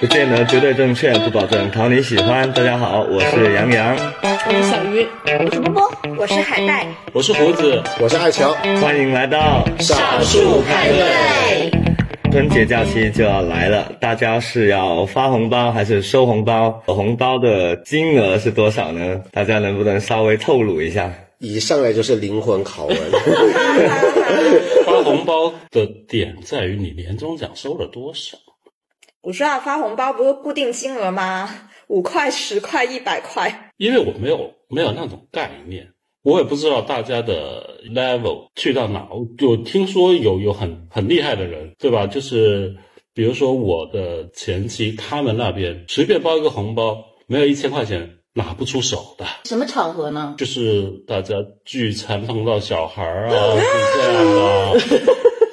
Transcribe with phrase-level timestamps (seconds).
[0.00, 2.52] 不见得绝对正确，不保证讨你喜欢。
[2.52, 5.04] 大家好，我是杨洋，我是小鱼，
[5.44, 11.72] 我是波波，我是海带，我是胡子，我是爱乔，欢迎来到少数派对。
[12.30, 16.80] 春节假期就要来了，大家是要发红包还是收红包？
[16.86, 19.20] 红包的金额是多少呢？
[19.32, 21.12] 大家能不能稍微透露一下？
[21.40, 22.96] 一上来就是灵魂拷问。
[24.86, 28.38] 发红包的点在于你年终奖收了多少。
[29.28, 31.50] 我说啊，发红包不是固定金额吗？
[31.88, 33.72] 五块、十块、一百块。
[33.76, 35.88] 因为我没有没有那种概念，
[36.22, 39.06] 我也不知道大家的 level 去到哪。
[39.10, 42.06] 我听说有有很很厉害的人，对吧？
[42.06, 42.76] 就是
[43.12, 49.26] 比如说我的前妻，他们那边随便包一个红包，没有一千块钱拿不出手的。
[49.44, 50.36] 什么场合呢？
[50.38, 51.34] 就是大家
[51.66, 53.28] 聚餐碰到小孩啊，
[53.60, 54.80] 是这样的，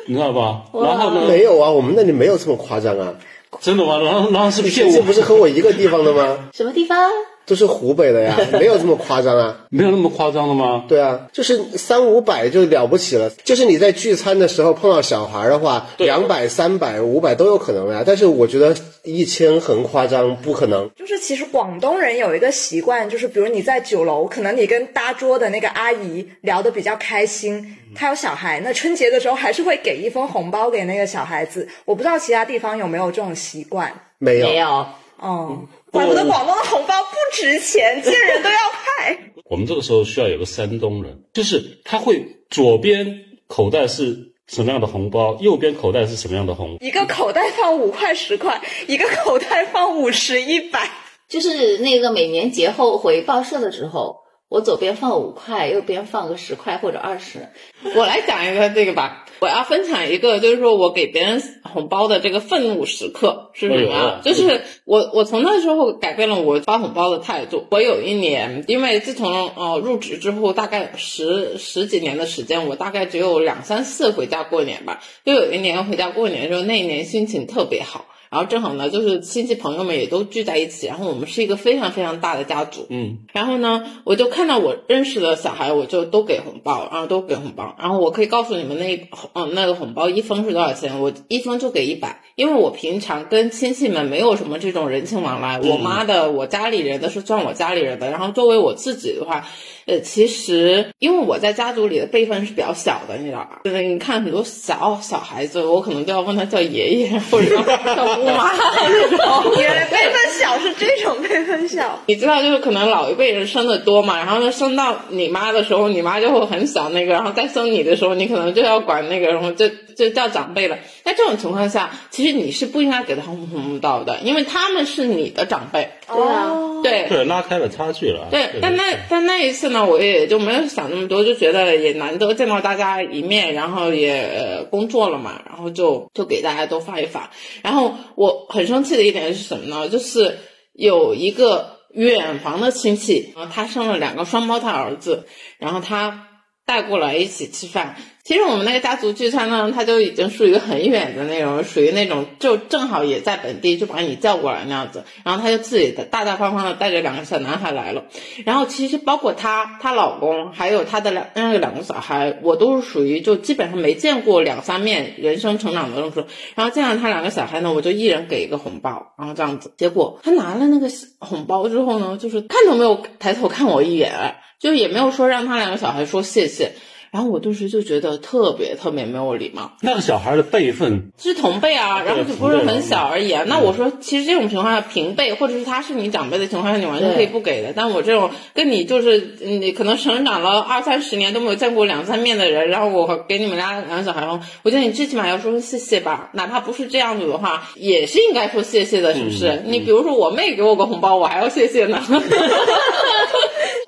[0.08, 0.64] 你知道吧？
[0.74, 1.28] 然后呢？
[1.28, 3.16] 没有啊，我们那里没有这么夸张啊。
[3.62, 4.00] 真的吗？
[4.02, 5.02] 然后然后是骗我？
[5.04, 6.50] 不是和我一个地方的吗？
[6.54, 7.10] 什么地方？
[7.46, 9.58] 都是湖北的呀， 没有这么夸张啊。
[9.70, 10.86] 没有那么夸张的吗？
[10.88, 13.30] 对啊，就是三五百就了不起了。
[13.44, 18.04] 就是你在聚餐的时候碰到小孩的话，两百、三百、五百都有可能呀。
[18.06, 20.90] 但是我觉得一千很夸张，不可能。
[20.96, 31.68] 就是其实广东人有一个习惯，就是比如你在酒楼，可能你跟搭桌的那个阿姨聊得比较开心，她有小孩，那春节的时候还是会给一封红包给那个小孩子。
[31.84, 33.92] 我不知道其他地方有没有这种习惯。
[34.18, 34.86] 没有，没有。
[35.18, 35.60] 哦，
[35.96, 39.18] 怪不得广东的红包不值钱，见人都要派。
[39.46, 50.90] 我们这个时候需要有个山东人，就是他会左边口袋是什么样的红包，右边口袋是什么样的红，一个口袋放五块十块，一个口袋放五十一百，
[51.30, 54.18] 就是那个每年节后回报社的时候，
[54.50, 57.48] 我左边放五块，右边放个十块或者二十。
[57.96, 59.25] 我来讲一个这个吧。
[59.46, 64.20] 我要分享一个，就是说我给别人红包的这个愤怒时刻是什么？
[64.24, 67.64] 就是我我从那时候改变了我发红包的态度。
[67.70, 75.04] 我有一年，因为自从呃入职之后，大概十十几年的时间，我大概只有两三次回家过年吧。
[75.24, 78.06] 就有一年回家过年的时候，那一年心情特别好。
[78.36, 99.48] 然后正好呢，就是亲戚朋友们也都聚在一起，然后我们是一个非常非常大的家族，嗯，然后呢，我就看到我认识的小孩，我就都给红包，然后都给红包，然后我可以告诉你们那一嗯那个红包一封是多少钱，我一封就给一百，因为我平常跟亲戚们没有什么这种人情往来，我妈的我家里人的是算我家里人的，然后作为我自己的话。
[99.88, 103.62] 呃，其实因为我在家族里的辈分是比较小的，你知道吧？
[103.64, 109.54] 就是你看很多小小孩子，我可能都要问他叫爷爷或者叫姑妈那种。
[109.60, 112.00] 原来辈分小是这种辈分小。
[112.08, 120.78] 你知道，就是可能老一辈人生的多嘛，然后呢生到你妈的时候，你妈就会很小那个，然后再生你的时候，你可能就要管那个，然后就就叫长辈了。
[121.04, 125.92] 在这种情况下，其实你是不应该给他红包的，因为他们是你的长辈。
[126.08, 126.52] 对啊，
[126.84, 128.28] 对对，拉开了差距了。
[128.30, 137.32] 对，但那但那一次呢，我也就没有想那么多，就觉得也难得见到大家一面，然后也工作了嘛，然后就就给大家都发一发。
[137.64, 139.90] 然后我很生气的一点是什么呢？
[139.90, 140.38] 就是
[140.74, 145.26] 有一个远房的亲戚，然后他生了两个双胞胎儿子，
[145.58, 146.28] 然后他
[146.66, 147.96] 带过来一起吃饭。
[148.24, 155.04] 其实我们那个家族聚餐呢，他就已经属于很远的那种，属于那种就正好也在本地，就把你叫过来那样子。
[155.24, 158.06] 然后他就自己大大方方的带着两个小男孩来了。
[158.44, 166.26] 然后其实包括她、她老公还有她的两那个两个小孩，我都是属于就基本上没见过两三面，人生成长的那种。
[166.56, 169.72] 然后见到他两个小孩呢，我就一人给一个红包，然后这样子。
[169.78, 170.88] 结果他拿了那个
[171.20, 176.72] 红包之后呢，就是看都没有抬头看我一眼，就也没有说让他两个小孩说谢谢。
[177.12, 179.72] 然后我顿时就觉得特别特别没有礼貌。
[179.80, 183.46] 那个小孩的辈分是同辈啊，然后就不是很小而已啊。
[183.48, 187.72] 那我说，其实这种情况下，平辈或者是他是你长辈的情况下，你完全可以不给的。
[187.74, 194.28] 但我这种跟你就是你可能成长了二三十年都没有见过两三面的人，然后我给你们家两个小孩，
[194.64, 199.64] 我觉得你最起码要说谢谢吧，哪怕不是这样子的话，也是应该说谢谢的，是不是？
[199.66, 202.04] 你比如说我妹给我个红包，我还要谢谢呢。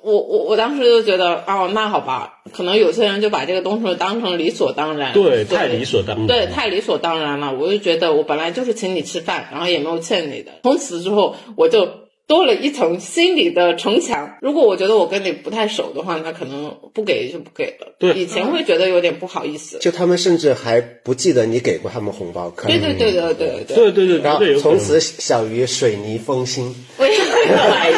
[0.08, 7.54] 我我我当时就觉得，哦，那好吧，可能有些人就把这个东西当成理所当然，对，太理所当然，对，太理所当然了。
[7.54, 10.54] 我就觉得，我本来就是请你吃饭，然后也没有欠你的。
[10.64, 11.90] 从此之后，我就
[12.28, 14.36] 多了一层心理的城墙。
[14.42, 17.96] 如果我觉得我跟你不太熟的话，那可能不给就不给了。
[17.98, 19.80] 对，以前会觉得有点不好意思。
[19.80, 26.76] 就他们甚至还不记得你给过他们红包，可对对对对对对对对，然后从此小鱼水泥封心。
[26.98, 27.96] 为玩意。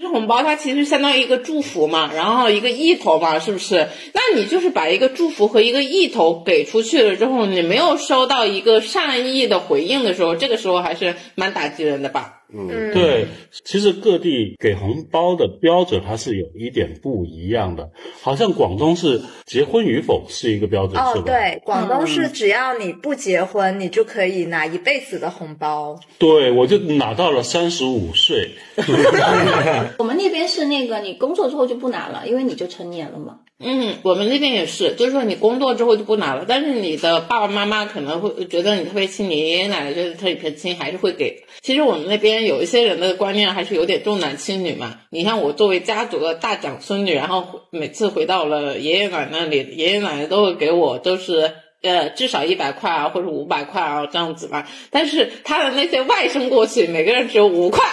[0.00, 3.88] 这红包它其实相当于一个祝福嘛，然后一个意头嘛，是不是？
[4.14, 12.35] 那你就是把一个祝福和一个意头给出去了之后，你没有收到一个善意的回应的时候，这个时候还是蛮打击人的吧？
[12.52, 13.26] 嗯，对，
[13.64, 17.90] 其实各地给红包的标准它是有一点不一样的。
[18.22, 25.98] 好像广东是结婚与否是一个标准，是吧？，哦对，广东是只要你不结婚，你就可以拿一辈子的红包。
[26.18, 28.50] 对，我就拿到了三十五岁，
[29.98, 33.40] 我们那边是那个你工作之后就不拿了，因为你就成年了嘛。
[33.58, 41.42] 嗯，我们那边也是，就是说你工作之后就不拿了，但是你的爸爸妈妈可能会觉得你特别亲，你爷爷奶奶觉得特别亲，还是会给。
[41.62, 44.98] 其实我们那边有一些人的观念还是有点重男轻女嘛。
[45.10, 51.52] 你像我作为家族的大长孙女，然后每次回到了爷爷奶奶那里，爷爷奶奶都会给我都是。
[51.82, 54.66] 呃，至少一百块啊，或者五百块啊，这样子吧。
[54.90, 57.84] 但是他的那些外甥过去，每个人只有五块。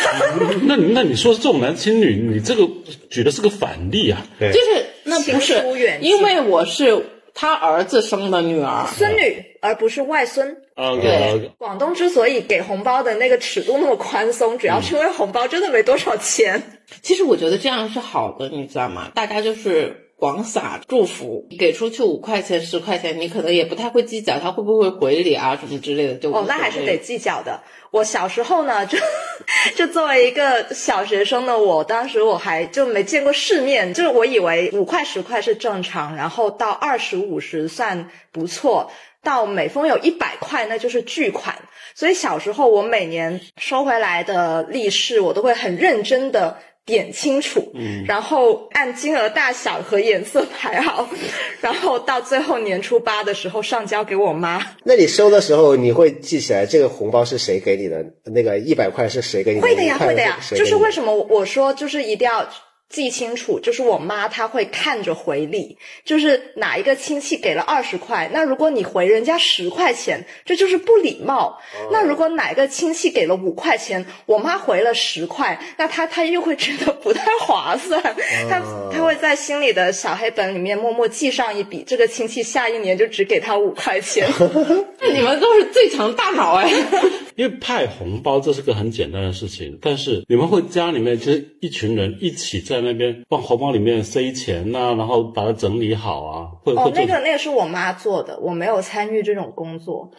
[0.64, 2.66] 那那你说重男轻女，你这个
[3.10, 4.24] 举的是个反例啊。
[4.38, 5.62] 对就是那不是
[6.00, 7.04] 因为我是
[7.34, 10.56] 他儿子生的女儿，孙女，而不是外孙。
[10.76, 16.80] OK 对广东之所以给红包的那个尺度那么宽松，主要是因为红包真的没多少钱。
[17.02, 19.10] 其实我觉得这样是好的，你知道吗？
[19.14, 27.60] 大家就是广撒祝福，给出去五块钱、十块钱，你可能也不太会计较他会不会回礼啊什么之类的，就哦，那还是得计较的。
[27.90, 28.96] 我小时候呢，就
[29.76, 38.90] 就作为一个小学生的我，当时我还就没见过世面，就是我以为五块十块是正常，然后到二十五十算不错，
[39.22, 41.54] 到每封有一百块那就是巨款。
[41.94, 46.56] 所以小时候我每年收回来的利是，我都会很认真的。
[46.86, 51.08] 点清楚，嗯然后按金额大小和颜色排好，
[51.62, 54.60] 然后到最后年初八的时候上交给我妈。
[54.84, 58.04] 那你收的时候，你会记起来这个红包是谁给你的？
[58.24, 59.66] 那个一百块是谁给你的？
[59.66, 62.46] 会的呀，会的呀，就是为什么我说就是一定要
[62.88, 71.58] 记清楚，就是我妈她会看着回礼，就是哪一个亲戚给了二十块，那如果你回人家十块钱，这就是不礼貌。
[71.90, 78.00] 那如果哪一个亲戚给了五块钱，我妈回了十块，那她她又会觉得不太划算，
[78.48, 78.60] 她
[78.92, 84.28] 她会在心里的小黑本里面默默记上一笔，这个亲戚下一年就只给他五块钱。
[85.00, 86.70] 那 你们都是最强大脑哎。
[87.36, 100.10] 因为派红包这是个很简单的事情，但是你们会家里面就是一群人一起在那边往红包里面塞钱呐、然后把它整理好啊，会哦会，做那个那个是我妈做的，我没有参与这种工作。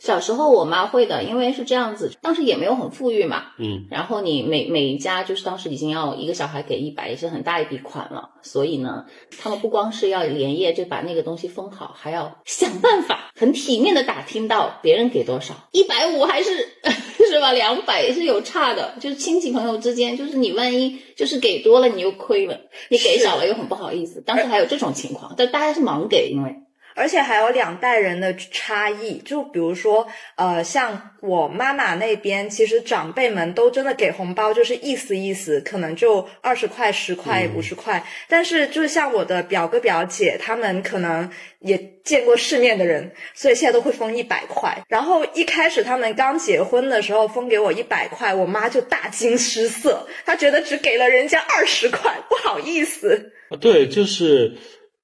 [0.00, 9.06] 小时候我妈会的，因为是这样子，当时也没有很富裕嘛，嗯，然后你每每一家就是当时已经要一个小孩给一百，也是很大一笔款了，所以呢，
[9.40, 16.68] 他们不光是要连夜就把那个东西封好，还要想办法很体面的打听到别人给多少，一百五还是
[17.26, 22.60] 是吧，两百也是有差的，就是亲戚朋友之间，就是你万一就是给多了你又亏了，
[22.90, 26.63] 你给少了又很不好意思，当时还有这种情况，但大家是盲给，因为。
[26.94, 30.06] 而且还有两代人的差异，就比如说，
[30.36, 38.04] 呃，像我妈妈那边，其实长辈们都真的给红包就是意思意思，可能就二十块、十块、五十块。
[38.28, 41.30] 但是，就是像我的表哥表姐，他们可能
[41.60, 44.84] 也见过世面的人，所以现在都会封一百块。
[44.88, 53.32] 然后一开始他们刚结婚的时候封给我一百块，我妈就大惊失色，她觉得只给了人家二十块，不好意思。
[53.50, 54.56] 啊，对，就是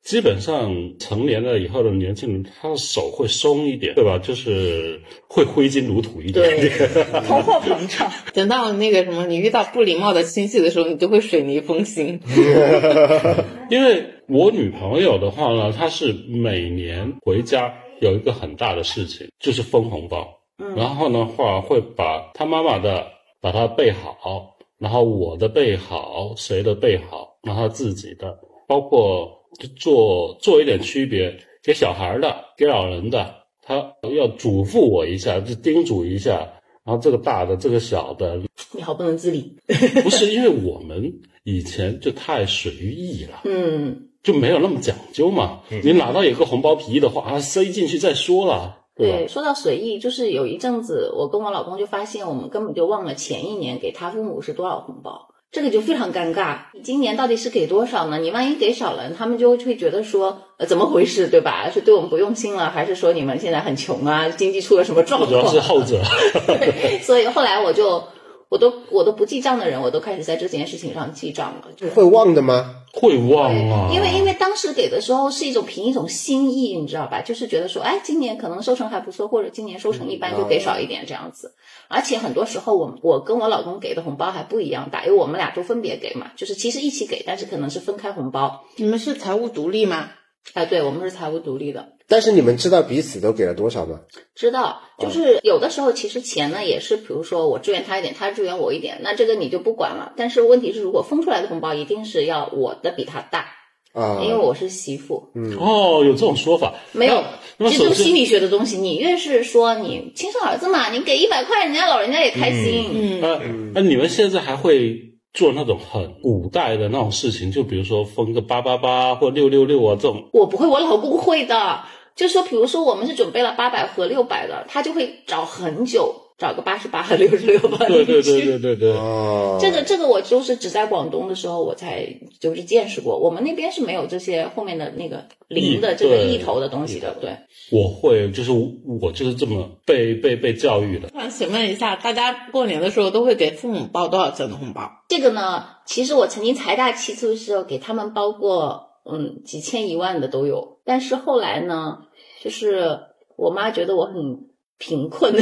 [0.02, 4.18] 基本上成年了以后的年轻人，他的手会松一点，对吧？
[4.18, 6.42] 就是会挥金如土一点。
[7.26, 8.10] 通货膨胀。
[8.32, 12.20] 等到那个什么，你遇到不礼貌的亲戚的时候，你就会水泥封心。
[13.68, 20.40] 因为我女朋友的话呢，她是每年回家有一个很大的事情，就是封红包。
[20.58, 23.06] 嗯，然后的话会把她妈妈的
[23.40, 33.74] 把它备好，然后我的备好，谁的备好，然后自己的，包括就做做一点区别，给小孩的，给老人的，他
[34.16, 36.48] 要嘱咐我一下，就叮嘱一下。
[36.82, 38.40] 然后这个大的，这个小的，
[38.72, 39.56] 你好不能自理，
[40.02, 41.12] 不是因为我们
[41.44, 43.42] 以前就太随意了。
[43.44, 45.60] 嗯，就没有那么讲究嘛。
[45.84, 56.58] 你拿到一个红包皮的话，啊，塞进去再说了，对，说到随意，就是有一阵子，我跟我老公就发现，我们根本就忘了前一年给他父母是多少红包，这个就非常尴尬。
[56.72, 58.18] 你今年到底是给多少呢？
[58.18, 61.68] 你万一给少了，他们就会觉得说，呃，怎么回事，对吧？
[61.72, 65.30] 是对我们不用心了，还是说你们现在很穷啊，经济出了什么状况？
[65.30, 66.00] 主要是后者。
[66.46, 68.04] 对，所以后来我就
[68.50, 71.68] 我都我都不记账的人，我都开始在这件事情上记账了。
[71.76, 72.74] 就会忘的吗？
[72.92, 77.22] 会忘啊，因为因为当时给的时候是一种凭一种心意，你知道吧？
[77.22, 81.54] 就是觉得说，哎，今年可能收成还不错，或者今年收成一般，就给少一点这样子。
[81.86, 88.64] 而且很多时候，我我跟我老公给的红包还不一样大，因为我们俩都分别给嘛，就是其实一起给，但是可能是分开红包。
[88.74, 90.08] 你们是财务独立吗？
[90.54, 91.90] 哎，对，我们是财务独立的。
[92.10, 94.00] 但是你们知道彼此都给了多少吗？
[94.34, 100.12] 知道，就是有的时候其实钱呢也是，比如说我支援他一点，他支援我一点，那这个你就不管了。
[100.16, 103.46] 但是问题是，如果分出来的红包一定是要我的比他大，
[103.92, 105.30] 啊，因为我是媳妇。
[105.36, 107.22] 嗯哦，有这种说法，没有，
[107.58, 108.76] 这都是心理学的东西。
[108.78, 112.88] 你越是说你亲生儿子嘛，你给一百块，人家老人家也开心。
[112.92, 113.40] 嗯，那
[113.74, 114.96] 那你们现在还会
[115.32, 121.84] 做那种很古代的那种事情，就比如说分个八八八或六六六啊这种，我不会，我老公会的。
[122.16, 127.78] 就说，比如说我们是准备了八百和六百的，他就会找很久，找个八十八和六十六吧。
[127.86, 132.06] 对对 对对对对，哦，这个这个我就是只在广东的时候我才
[132.38, 137.30] 就是见识过，我们那边是没有这些后面的那个零的这个一头的东西的，对。
[137.72, 141.08] 我会，就是我就是这么被被被教育的。
[141.14, 144.90] 那请问一下，大家过年的时候都会给父母包多少钱的红包？
[145.08, 150.79] 这个呢，其实我曾经财大气粗的时候给他们包过，嗯，几千一万的都有。
[150.90, 151.98] 但是后来呢，
[152.42, 152.98] 就是
[153.36, 155.32] 我妈觉得我很贫困，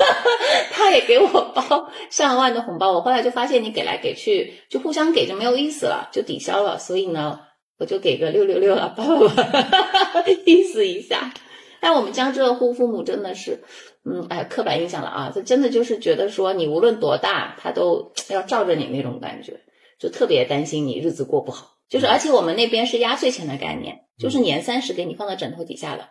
[0.72, 2.92] 她也给我包上万的红包。
[2.92, 6.78] 我后来就发现，你给来给去就互相给就没有意思了，就抵消了。
[6.78, 7.40] 所以呢，
[7.78, 11.34] 我就给个六六六了，八八八，意思一下。
[11.78, 13.64] 但我们江浙沪父母真的是，
[14.06, 15.30] 嗯，哎，刻板印象了啊！
[15.34, 19.60] 他真的就是觉得说，你无论多大，他都要罩着你那种感觉，
[20.00, 21.75] 就特别担心你日子过不好。
[21.88, 26.08] 就是，而且我们那边是压岁钱的概念，就是年三十给你放到枕头底下的。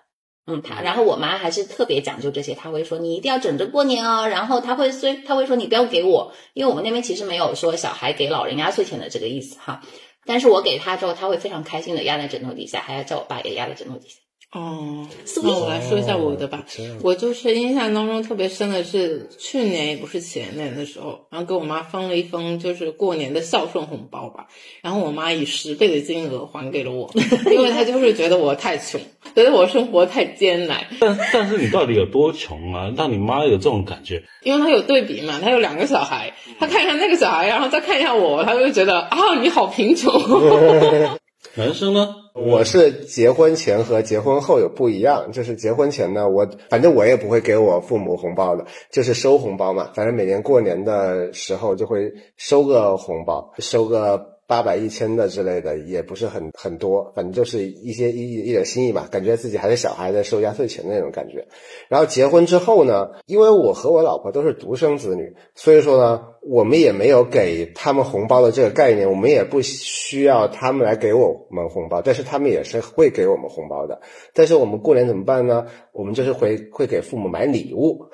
[0.47, 9.81] 嗯，他，然后我妈还是特别讲究这些，她会说你一定要整着过年啊，然后她会虽她会说你不要给我，因为我们那边其实没有说小孩给老人压岁钱的这个意思哈，
[10.23, 14.17] 但是我给他之后，他会非常开心的压在枕头底下，还要叫我爸也压在枕头底下。
[14.53, 15.05] 哦，
[15.43, 16.63] 那我来说一下我的吧。
[17.01, 24.47] 我就是印象当中特别深的是去年也不是前年的时候，然后给我妈封了一封就是过年的孝顺红包吧，
[24.81, 27.11] 然后我妈以十倍的金额还给了我，
[27.51, 29.01] 因为她就是觉得我太穷，
[29.35, 32.93] 觉得我生活太艰难，但但是你到底有多穷啊？
[32.95, 34.23] 让你妈有这种感觉？
[34.43, 40.13] 因为她有对比嘛，她有两个小孩，她看一下那个小孩，然后再看一下我，她就觉得啊你好贫穷。
[41.53, 42.15] 男生呢？
[42.33, 54.34] 我是结婚前和结婚后有不一样，就是结婚前呢，我反正我也不会给我父母红包的，就是收红包嘛，反正每年过年的时候就会收个红包，收个。
[54.47, 61.47] 八百一千的之类的也不是很很多，反正就是一些一一点心意吧，感觉自己还是小孩在收压岁钱的那种感觉。
[61.89, 73.99] 然后结婚之后呢，因为我和我老婆都是独生子女，所以说呢，我们也没有给他们红包的这个概念，我们也不需要他们来给我们红包，但是他们也是会给我们红包的。
[74.33, 75.65] 但是我们过年怎么办呢？
[75.91, 78.05] 我们就是会会给父母买礼物，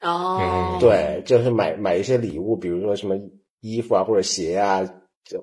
[0.00, 3.16] 哦， 对，就是买买一些礼物，比如说什么
[3.60, 4.88] 衣服啊或者鞋啊。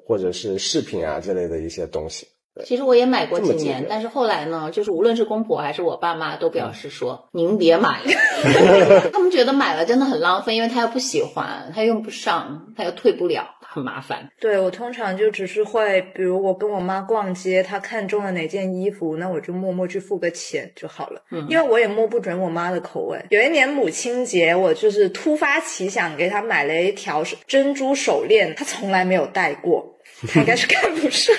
[0.05, 2.27] 或者是饰品啊之类的一些东西。
[2.65, 8.01] 其实我也买过几年，但是后来呢，就是无论是公婆还是我爸妈都表示说：“您别买。
[9.11, 14.29] ”他们觉得买了真的很浪费，因为他又不喜欢，他用不上，他又退不了，很麻烦。
[14.39, 21.23] 对我通常就只是会，比如我跟我妈逛街，她看中了哪件衣服，那我就默默去付个钱就好了。
[21.31, 23.19] 嗯因为我也摸不准我妈的口味。
[23.29, 31.35] 有一年母亲节，我就是突发奇想给她买了一条珍珠手链，她从来没有戴过，她应该是看不上。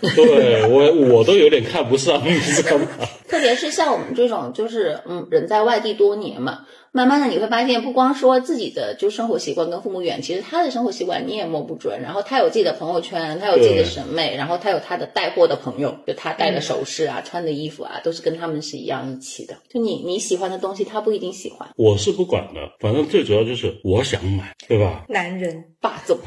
[0.16, 2.86] 对我我都有点看不上，你知道吗？
[3.28, 6.60] 特别是像我们这种，就是嗯，人在外地多年嘛，
[6.92, 12.00] 慢慢的你会发现，不光说自己的就生活习惯跟父母远，其实他的生活习惯你也摸不准。
[12.00, 19.54] 然后他有自己的朋友圈，他有自己的审美，然后他有他的带货的朋友，就他戴的首饰啊、穿的衣服啊，都是跟他们是一样一起的。
[19.68, 21.68] 就你你喜欢的东西，他不一定喜欢。
[21.76, 25.04] 我是不管的，反正最主要就是我想买，对吧？
[25.08, 26.18] 男人霸总，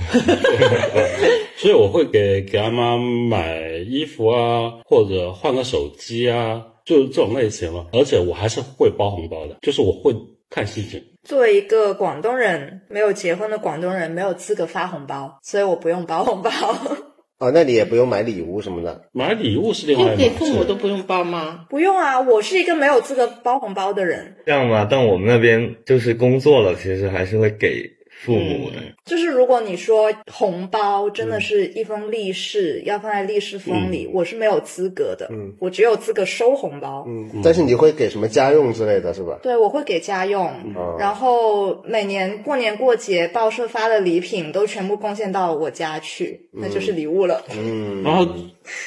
[1.57, 7.87] 所以我会给给阿妈买衣服啊，或者换个手机啊，就是这种类型了。
[7.91, 10.15] 而且我还是会包红包的，就是我会
[10.53, 11.01] 看心情。
[11.23, 16.51] 作为一个广东人，没有结婚的广东人没有资格发红包，所以我不用包红包。
[17.39, 19.09] 哦， 那你也不用买礼物什么的。
[19.13, 20.63] 买礼物是另外哎，一码给父母。
[20.63, 21.65] 都不用包吗？
[21.69, 24.35] 不用啊，我是一个没有资格包红包的人。
[24.45, 24.85] 这样吗？
[24.89, 27.89] 但我们那边就是工作了，其实还是会给
[28.21, 28.77] 父母的。
[29.05, 37.03] 就是如果你说红包真的是一封利是，要放在利是封里，我是没有资格的，嗯我只有资格收红包。
[37.07, 39.39] 嗯，但是你会给什么家用之类的是吧？
[39.43, 47.43] 对，我会给家用，嗯然后每年过年过节报社发的礼品都全部贡献到我家去，那就是礼物了。
[47.51, 48.25] 嗯，然后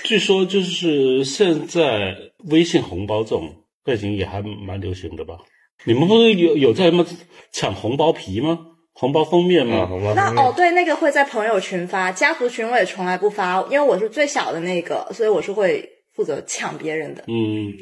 [0.05, 2.17] 据说就是现在
[2.51, 3.55] 微信红包这种
[3.85, 5.37] 类型也还蛮流行的吧？
[5.85, 7.07] 你们不是有有在什么
[7.53, 8.59] 抢红包皮吗？
[8.99, 9.87] 红包封面啊，吗？
[9.87, 17.75] 红包那哦，对，那个会在朋友群发，家族群我也从来不发，因为我是最小的那个，所以我是会负责抢别人的，嗯，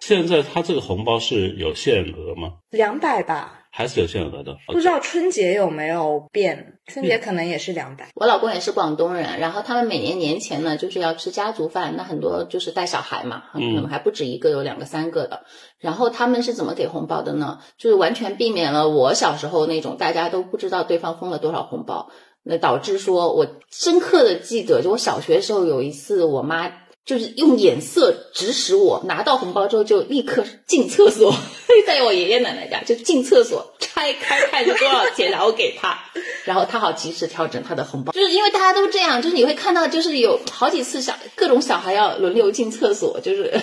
[0.00, 2.54] 现在他这个红包是有限额吗？
[2.70, 4.56] 两百吧，还是有限额的？
[4.66, 8.08] 不知道春节有没有变，春节可能也是两百。
[8.14, 15.44] 我老公也是广东人，然后他们每年年前呢就是要吃家族饭，那很多就是带小孩嘛，可能还不止一个，有两个三个的。
[15.78, 17.60] 然后他们是怎么给红包的呢？
[17.76, 22.10] 就是完全避免了我小时候那种大家都不知道对方封了多少红包，
[22.42, 26.72] 那导致说我深刻的记得，就我小学时候有一次，我妈
[27.08, 31.34] 就是用眼色指使我拿到红包之后就立刻进厕所，
[31.86, 35.98] 在我爷爷奶奶家就进厕所拆开看是多少钱，然后给他，
[36.44, 38.12] 然后他好及时调整他的红包。
[38.12, 43.58] 就是因为大家都这样，就是你会看到就是有好几次小各种小孩要轮流进厕所，就是，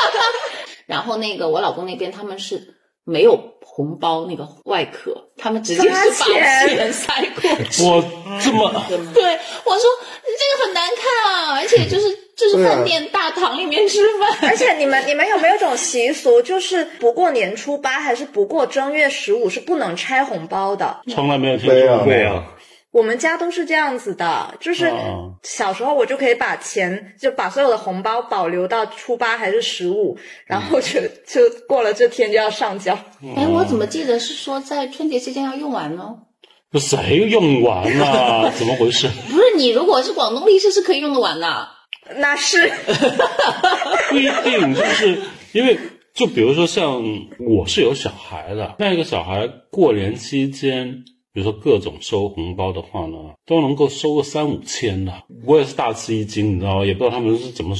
[0.86, 2.74] 然后那个我老公那边他们是。
[3.08, 7.84] 没有红包那个外壳，他们直接是把钱钱塞过去。
[7.84, 8.02] 我
[8.44, 8.68] 这么
[9.14, 9.84] 对，我说
[10.24, 21.00] 这个很难看啊，而且就是就是饭店大堂里面吃饭， 而且你们你们有没有一种习俗，就是不过年初八还是不过正月十五是不能拆红包的？
[21.08, 22.04] 从来没有听说过。
[22.04, 22.44] 会啊，
[22.90, 32.92] 我们家都是这样子的，就是哦小时候我就可以把钱就把所有的红包保留到初八还是十五，然后就就过了这天就要上交。
[33.34, 36.16] 哎，我怎么记得是说在春节期间要用完呢？
[36.70, 38.52] 这谁用完了？
[38.58, 39.08] 怎么回事？
[39.30, 41.68] 不是你，如果是广东历史是可以用得完的。
[42.16, 42.70] 那是
[44.10, 45.18] 不一定，就是
[45.52, 45.78] 因为
[46.14, 47.02] 就比如说像
[47.38, 55.12] 我是有小孩的，那个小孩过年期间，比如说各种收红包的话呢，都能够收个三五千的。
[55.44, 56.86] 我也是大吃一惊，你知道吗？
[56.86, 57.76] 也不知道他们是怎么，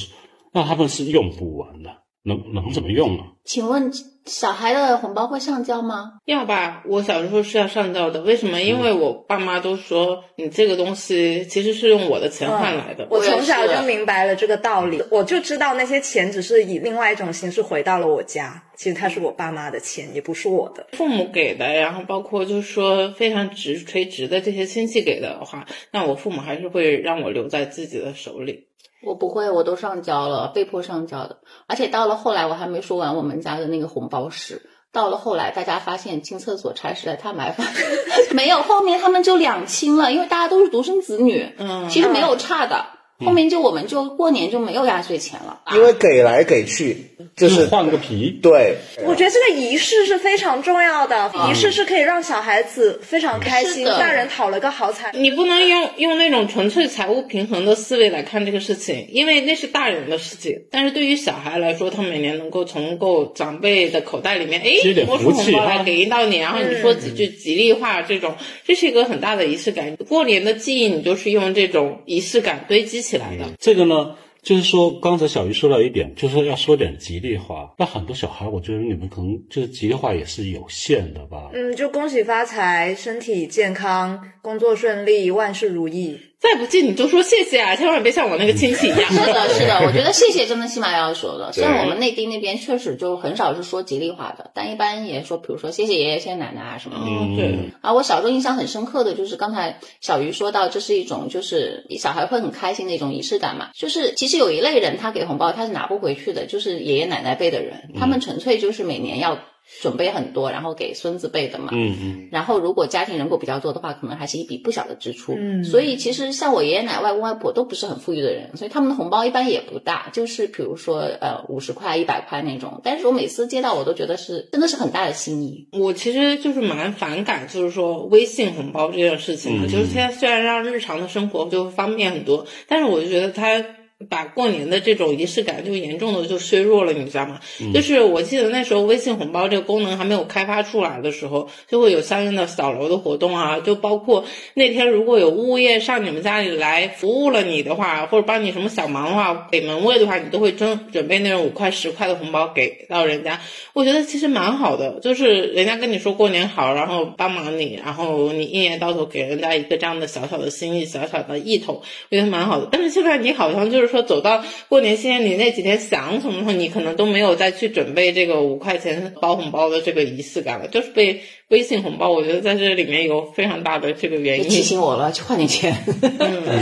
[0.52, 1.90] 那他们是用不完的，
[2.26, 3.24] 能能怎么用啊？
[3.44, 3.92] 请问
[4.24, 6.14] 小孩的红包会上交吗？
[6.24, 8.20] 要吧，我小时候是要上交的。
[8.22, 8.60] 为什么？
[8.60, 13.06] 因为我爸妈都说你这个东西其实是用我的钱换来的。
[13.08, 20.88] 我从小就明白了这个道理，我就知道那些钱只是以另外一种形式回到了我家，其实它是我爸妈的钱，也不是我的。
[20.94, 28.65] 父母给的，然后包括就是说非常直垂直的这些亲戚给的话，那我父母还是会让我留在自己的手里。
[29.04, 31.38] 我不会，我都上交了，被迫上交的。
[31.66, 34.62] 而且到了后来，我还没说完我们家的那个红包是。
[34.92, 37.66] 到了后来，大家发现清厕所差实在太麻烦，
[38.34, 42.86] 没有后面他们就两清了，因为大家都是独生子女，嗯其实没有差的。
[43.24, 55.12] 后面就我们就过年就没有压岁钱了，因为给来给去就是换个皮，对，我觉得这个仪式是非常重要的，仪式是可以让小孩子非常开心，大人讨了个好彩。
[55.12, 60.64] 你不能用用那种纯粹财务平衡的思维来看这个事情，因为那是大人的事情。
[60.70, 65.82] 但是对于小孩来说，他每年能够从够长辈的口袋里面，哎，摸出红包来啊。
[65.84, 68.34] 给到你，然后你说几句吉利话，这种
[68.66, 69.96] 这是一个很大的仪式感。
[70.08, 73.44] 过年的记忆，你就是用这种仪式感堆积起来的。
[73.58, 77.72] 这个呢，就是说刚才小鱼说到一点，就是要说点吉利话。
[77.78, 81.50] 那很多小孩，我觉得你们可能就是吉利话也是有限的吧。
[81.52, 86.18] 嗯，就恭喜发财，身体健康，工作顺利，万事如意。
[86.38, 89.10] 再不济你就说谢谢啊，千万别像我那个亲戚一样。
[89.10, 91.50] 是的，是的，我觉得谢谢真的起码要说的。
[91.52, 97.04] 虽然我们内地那边确实就很少是说吉利话的，但一般也说，比如说谢谢爷爷、谢谢奶奶啊什么的。
[97.06, 97.70] 嗯，对。
[97.80, 103.70] 啊，我小时候印象很深刻的就是刚才小鱼说到，这是一种就是小孩会很开心的一种仪式感嘛。
[103.74, 109.38] 就是其实有一类人他给红包他是拿不回去的，就是爷爷奶奶辈的人，他们纯粹就是每年要
[109.82, 111.70] 准备很多，然后给孙子辈的嘛。
[111.72, 115.34] 嗯嗯，然后如果家庭人口比较多的话，可能还是一笔不小的支出。
[115.36, 122.80] 嗯所以其实像我爷爷奶奶、外公外婆都不是很富裕的人，所以他们的红包一般也不大，就是比如说呃五十块、一百块那种。
[122.84, 125.68] 但是我每次接到，我都觉得是真的是很大的心意。
[125.72, 129.66] 我其实就是蛮反感，就是说微信红包这件事情的。
[129.66, 133.64] 嗯就是现在虽然让日常的生活就方便很多，但是我就觉得它
[134.10, 137.40] 把过年的这种仪式感就严重的就削弱了，你知道吗？
[137.72, 153.40] 就是我记得那时候微信红包这个功能还没有开发出来的时候，就会有相应的扫楼的活动啊，就包括那天如果有物业上你们家里来服务了你的话，或者帮你什么小忙的话，给门卫的话，你都会准准备那种五块十块的红包给到人家。
[153.72, 162.68] 我觉得其实蛮好的，就是人家跟你说过年好，然后帮忙你，然后你一年到头给人家一个这样的小小的心意、小小的意头，我觉得蛮好的。
[162.70, 174.48] 但是现在你好像就是说走到过年期间，你那几天想什么时候，你可能都没有再去准备这个五块钱包红包的这个仪式感了，就是被微信红包，我觉得在这里面有非常大的这个原因。
[174.48, 175.74] 提醒我了，去换点钱。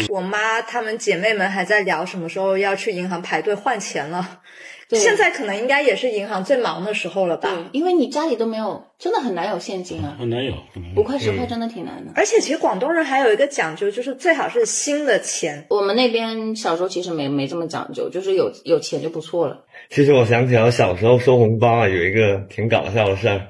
[0.09, 4.41] 我妈她们姐妹们还在聊什么时候要去银行排队换钱了。
[4.89, 7.49] 对现在可能应该也是银行最忙的时候了吧？
[7.49, 12.13] 对，因为你家里都没有，真的很难有现金啊，很难有，很难有五块十块真的挺难的。
[12.15, 15.67] 而且其实广东人还有一个讲究，就是最好是新的钱。
[15.71, 19.65] 我们那边小时候其实没没这么讲究，就是有有钱就不错了。
[19.91, 23.49] 其实我想起来，我小时候收红包啊，有一个挺搞笑的事儿，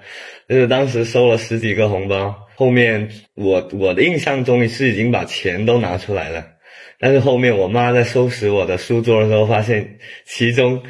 [0.48, 6.44] 就是当时收了十几个红包，后面我我的印象中是已经把钱都拿出来了，
[6.98, 10.82] 但是后面我妈在收拾我的书桌的时候，发现其中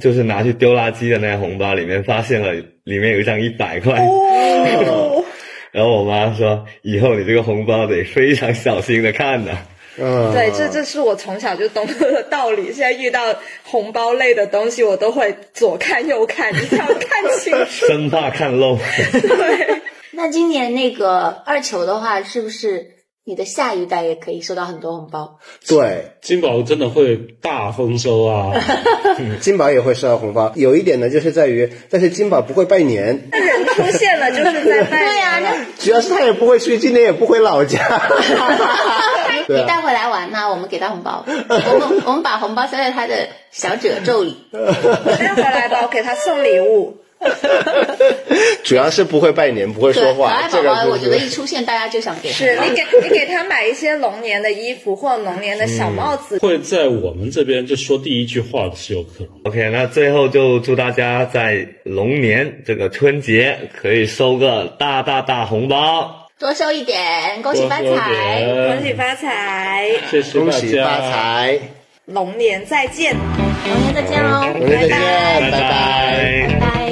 [0.00, 2.52] 就是拿去丢垃圾的那个红包里面发现了
[2.84, 5.24] 里面有一张一百块，哦，
[5.72, 9.52] 然后我妈说以后你这个红包得非常小心的看呐、
[9.98, 12.72] 嗯，对，这这是我从小就懂得的道理。
[12.72, 13.20] 现在遇到
[13.62, 17.86] 红包类的东西，我都会左看右看，一定要看清楚。
[17.86, 18.76] 生怕看漏。
[19.12, 22.86] 对，那今年那个二球的话，是不是
[23.24, 25.38] 你的下一代也可以收到很多红包？
[25.68, 28.52] 对，金宝真的会大丰收啊！
[29.40, 30.50] 金宝也会收到红包。
[30.56, 35.38] 有一点呢，就是在于，但是金宝不会拜年，那人出现了 就是在拜对呀。
[35.38, 37.78] 那主要是他也不会去，今年也不回老家。
[39.46, 44.36] 对啊你带回来玩那我们给他红包，我们我们把红包塞在他的小褶皱里。
[44.52, 47.01] 带回来吧，我给他送礼物。
[48.64, 50.48] 主要是不会拜年，不会，说话。
[50.50, 56.38] 宝宝，我觉得一出现，大家就想给是你给你给他买一些龙年的衣服或者龙年的小帽子。
[56.38, 59.28] 会在我们这边就说第一句话的是有可能。
[59.44, 66.28] OK，那最后就祝大家在龙年这个春节可以收个大大大红包。
[66.38, 67.84] 多收一点，恭喜发财。
[67.84, 71.10] 恭喜发财，谢谢大恭喜发家。
[71.10, 71.58] 财，
[72.06, 73.14] 龙年再见。
[73.14, 76.91] 龙年再见哦，龙年再见，拜拜拜拜拜。